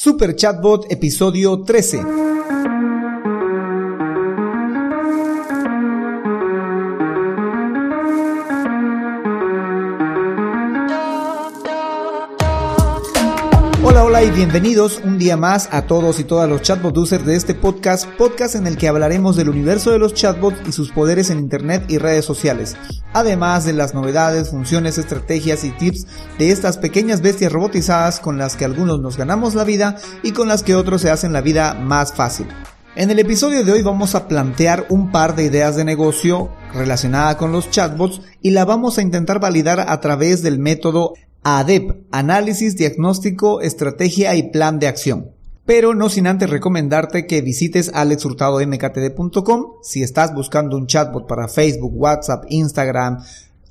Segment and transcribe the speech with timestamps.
[0.00, 2.29] Super Chatbot episodio 13.
[14.02, 17.54] Hola, y bienvenidos un día más a todos y todas los chatbot users de este
[17.54, 21.38] podcast, podcast en el que hablaremos del universo de los chatbots y sus poderes en
[21.38, 22.78] internet y redes sociales,
[23.12, 26.06] además de las novedades, funciones, estrategias y tips
[26.38, 30.48] de estas pequeñas bestias robotizadas con las que algunos nos ganamos la vida y con
[30.48, 32.46] las que otros se hacen la vida más fácil.
[32.96, 37.36] En el episodio de hoy vamos a plantear un par de ideas de negocio relacionada
[37.36, 41.12] con los chatbots y la vamos a intentar validar a través del método
[41.42, 45.30] ADEP, Análisis, Diagnóstico, Estrategia y Plan de Acción.
[45.64, 51.92] Pero no sin antes recomendarte que visites alexhurtadomktd.com si estás buscando un chatbot para Facebook,
[51.94, 53.22] WhatsApp, Instagram,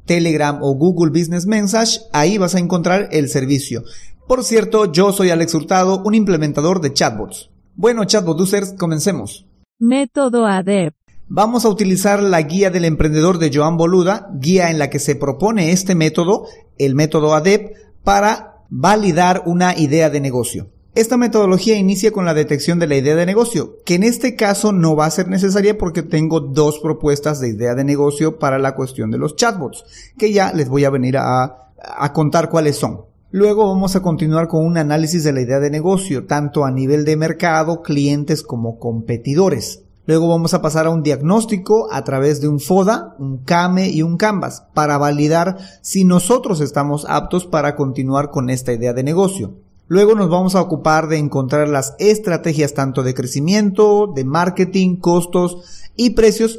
[0.06, 3.84] Telegram o Google Business Message, ahí vas a encontrar el servicio.
[4.28, 7.50] Por cierto, yo soy Alex Hurtado, un implementador de chatbots.
[7.76, 9.46] Bueno, chatbot users, comencemos.
[9.80, 10.94] Método ADEP.
[11.32, 15.16] Vamos a utilizar la guía del emprendedor de Joan Boluda, guía en la que se
[15.16, 16.48] propone este método,
[16.80, 20.70] el método ADEP, para validar una idea de negocio.
[20.96, 24.72] Esta metodología inicia con la detección de la idea de negocio, que en este caso
[24.72, 28.74] no va a ser necesaria porque tengo dos propuestas de idea de negocio para la
[28.74, 29.86] cuestión de los chatbots,
[30.18, 33.02] que ya les voy a venir a, a contar cuáles son.
[33.30, 37.06] Luego vamos a continuar con un análisis de la idea de negocio, tanto a nivel
[37.06, 39.84] de mercado, clientes como competidores.
[40.10, 44.02] Luego vamos a pasar a un diagnóstico a través de un FODA, un CAME y
[44.02, 49.54] un Canvas para validar si nosotros estamos aptos para continuar con esta idea de negocio.
[49.88, 55.86] Luego nos vamos a ocupar de encontrar las estrategias tanto de crecimiento, de marketing, costos
[55.96, 56.58] y precios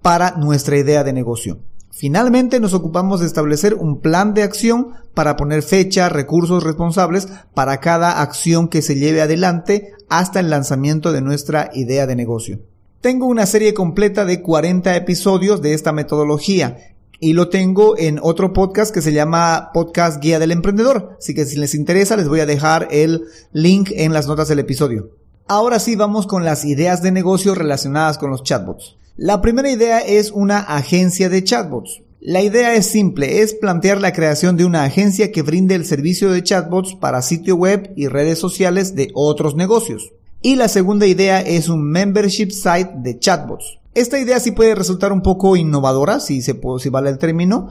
[0.00, 1.58] para nuestra idea de negocio.
[1.90, 7.78] Finalmente nos ocupamos de establecer un plan de acción para poner fecha, recursos responsables para
[7.78, 12.60] cada acción que se lleve adelante hasta el lanzamiento de nuestra idea de negocio.
[13.02, 18.52] Tengo una serie completa de 40 episodios de esta metodología y lo tengo en otro
[18.52, 21.16] podcast que se llama Podcast Guía del Emprendedor.
[21.18, 24.60] Así que si les interesa les voy a dejar el link en las notas del
[24.60, 25.16] episodio.
[25.48, 28.94] Ahora sí vamos con las ideas de negocio relacionadas con los chatbots.
[29.16, 32.02] La primera idea es una agencia de chatbots.
[32.20, 36.30] La idea es simple, es plantear la creación de una agencia que brinde el servicio
[36.30, 40.12] de chatbots para sitio web y redes sociales de otros negocios.
[40.42, 43.78] Y la segunda idea es un membership site de chatbots.
[43.94, 47.68] Esta idea sí puede resultar un poco innovadora, si, se, si vale el término,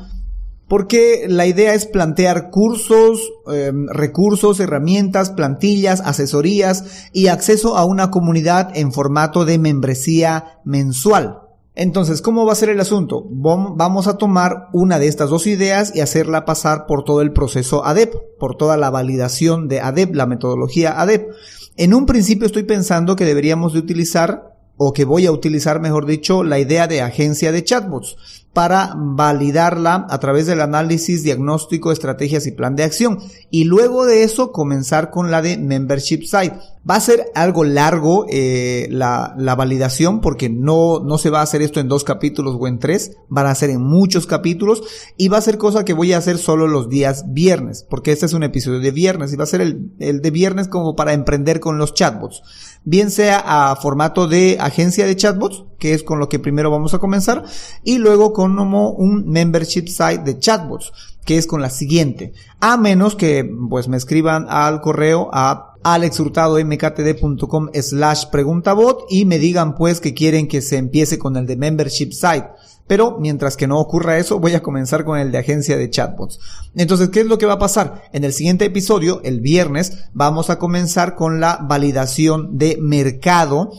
[0.69, 3.19] porque la idea es plantear cursos,
[3.51, 11.39] em, recursos, herramientas, plantillas, asesorías y acceso a una comunidad en formato de membresía mensual.
[11.75, 13.25] Entonces, ¿cómo va a ser el asunto?
[13.29, 17.85] Vamos a tomar una de estas dos ideas y hacerla pasar por todo el proceso
[17.85, 21.29] ADEP, por toda la validación de ADEP, la metodología ADEP.
[21.81, 26.05] En un principio estoy pensando que deberíamos de utilizar o que voy a utilizar, mejor
[26.05, 32.45] dicho, la idea de agencia de chatbots para validarla a través del análisis, diagnóstico, estrategias
[32.47, 33.19] y plan de acción.
[33.49, 36.55] Y luego de eso comenzar con la de membership site.
[36.89, 41.43] Va a ser algo largo eh, la, la, validación porque no, no se va a
[41.43, 44.81] hacer esto en dos capítulos o en tres, van a ser en muchos capítulos
[45.15, 48.25] y va a ser cosa que voy a hacer solo los días viernes, porque este
[48.25, 51.13] es un episodio de viernes y va a ser el, el de viernes como para
[51.13, 52.41] emprender con los chatbots.
[52.83, 56.95] Bien sea a formato de agencia de chatbots, que es con lo que primero vamos
[56.95, 57.43] a comenzar,
[57.83, 60.91] y luego con como un membership site de chatbots,
[61.25, 62.33] que es con la siguiente.
[62.59, 69.75] A menos que pues me escriban al correo a alexhurtadomktd.com slash preguntabot y me digan
[69.75, 72.47] pues que quieren que se empiece con el de membership site.
[72.87, 76.39] Pero mientras que no ocurra eso, voy a comenzar con el de agencia de chatbots.
[76.75, 78.03] Entonces, ¿qué es lo que va a pasar?
[78.11, 83.71] En el siguiente episodio, el viernes, vamos a comenzar con la validación de mercado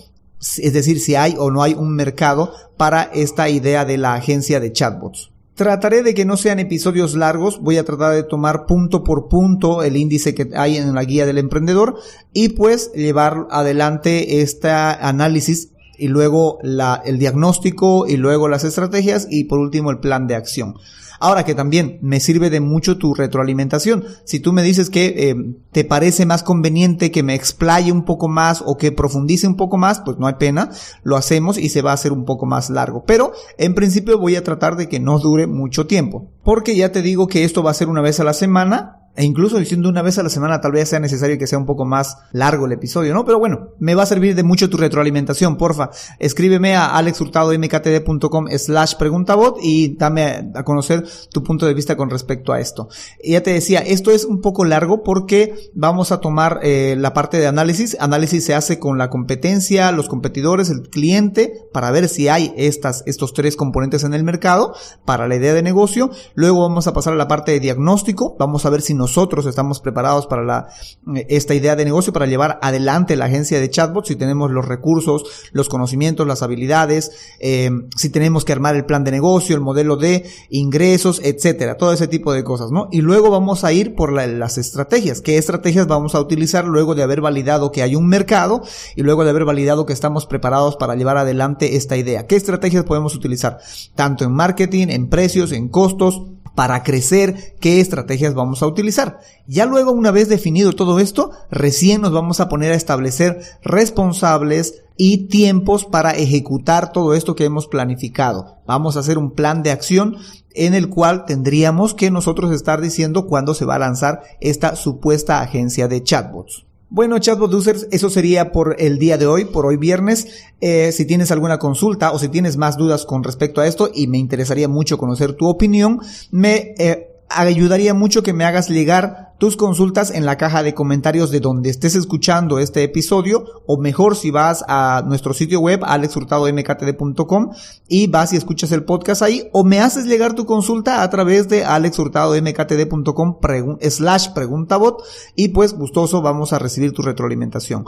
[0.58, 4.60] es decir, si hay o no hay un mercado para esta idea de la agencia
[4.60, 5.30] de chatbots.
[5.54, 9.82] Trataré de que no sean episodios largos, voy a tratar de tomar punto por punto
[9.82, 11.96] el índice que hay en la guía del emprendedor
[12.32, 19.26] y pues llevar adelante este análisis y luego la, el diagnóstico y luego las estrategias
[19.30, 20.74] y por último el plan de acción.
[21.22, 24.04] Ahora que también me sirve de mucho tu retroalimentación.
[24.24, 25.36] Si tú me dices que eh,
[25.70, 29.78] te parece más conveniente que me explaye un poco más o que profundice un poco
[29.78, 30.70] más, pues no hay pena,
[31.04, 33.04] lo hacemos y se va a hacer un poco más largo.
[33.06, 36.32] Pero en principio voy a tratar de que no dure mucho tiempo.
[36.42, 39.24] Porque ya te digo que esto va a ser una vez a la semana e
[39.24, 41.84] incluso diciendo una vez a la semana tal vez sea necesario que sea un poco
[41.84, 43.24] más largo el episodio, ¿no?
[43.24, 45.90] Pero bueno, me va a servir de mucho tu retroalimentación, porfa.
[46.18, 52.52] Escríbeme a alexhurtadomktd.com slash preguntabot y dame a conocer tu punto de vista con respecto
[52.52, 52.88] a esto.
[53.22, 57.38] Ya te decía, esto es un poco largo porque vamos a tomar eh, la parte
[57.38, 57.96] de análisis.
[58.00, 63.02] Análisis se hace con la competencia, los competidores, el cliente, para ver si hay estas,
[63.06, 64.74] estos tres componentes en el mercado
[65.04, 66.10] para la idea de negocio.
[66.34, 68.36] Luego vamos a pasar a la parte de diagnóstico.
[68.38, 70.68] Vamos a ver si nosotros estamos preparados para la,
[71.16, 74.64] eh, esta idea de negocio, para llevar adelante la agencia de chatbot, si tenemos los
[74.64, 77.10] recursos, los conocimientos, las habilidades,
[77.40, 81.92] eh, si tenemos que armar el plan de negocio, el modelo de ingresos, etcétera, todo
[81.92, 82.88] ese tipo de cosas, ¿no?
[82.92, 85.20] Y luego vamos a ir por las estrategias.
[85.20, 88.62] ¿Qué estrategias vamos a utilizar luego de haber validado que hay un mercado
[88.94, 92.28] y luego de haber validado que estamos preparados para llevar adelante esta idea?
[92.28, 93.58] ¿Qué estrategias podemos utilizar?
[93.96, 96.22] Tanto en marketing, en precios, en costos,
[96.54, 99.20] para crecer, qué estrategias vamos a utilizar.
[99.46, 104.82] Ya luego, una vez definido todo esto, recién nos vamos a poner a establecer responsables
[104.96, 108.58] y tiempos para ejecutar todo esto que hemos planificado.
[108.66, 110.16] Vamos a hacer un plan de acción
[110.54, 115.40] en el cual tendríamos que nosotros estar diciendo cuándo se va a lanzar esta supuesta
[115.40, 116.66] agencia de chatbots.
[116.94, 120.26] Bueno, chatbot users, eso sería por el día de hoy, por hoy viernes.
[120.60, 124.08] Eh, si tienes alguna consulta o si tienes más dudas con respecto a esto y
[124.08, 126.00] me interesaría mucho conocer tu opinión,
[126.30, 131.32] me eh, ayudaría mucho que me hagas llegar tus consultas en la caja de comentarios
[131.32, 137.50] de donde estés escuchando este episodio o mejor si vas a nuestro sitio web alexhurtadomktd.com
[137.88, 141.48] y vas y escuchas el podcast ahí o me haces llegar tu consulta a través
[141.48, 143.38] de alexhurtadomktd.com
[143.80, 145.02] slash preguntabot
[145.34, 147.84] y pues gustoso vamos a recibir tu retroalimentación.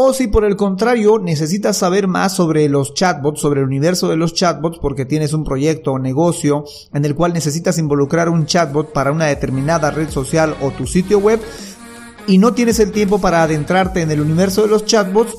[0.00, 4.16] O si por el contrario necesitas saber más sobre los chatbots, sobre el universo de
[4.16, 6.64] los chatbots, porque tienes un proyecto o negocio
[6.94, 11.18] en el cual necesitas involucrar un chatbot para una determinada red social o tu sitio
[11.18, 11.40] web
[12.28, 15.34] y no tienes el tiempo para adentrarte en el universo de los chatbots,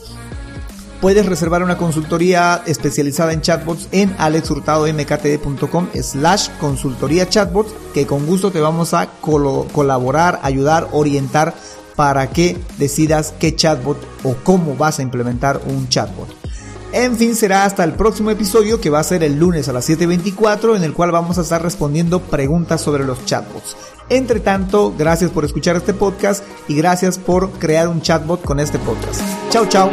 [0.99, 8.51] puedes reservar una consultoría especializada en chatbots en alexhurtadomktd.com slash consultoría chatbots que con gusto
[8.51, 11.53] te vamos a colaborar, ayudar, orientar
[11.99, 16.29] para que decidas qué chatbot o cómo vas a implementar un chatbot.
[16.93, 19.89] En fin, será hasta el próximo episodio que va a ser el lunes a las
[19.89, 23.75] 7.24 en el cual vamos a estar respondiendo preguntas sobre los chatbots.
[24.07, 28.79] Entre tanto, gracias por escuchar este podcast y gracias por crear un chatbot con este
[28.79, 29.19] podcast.
[29.49, 29.91] Chao, chao.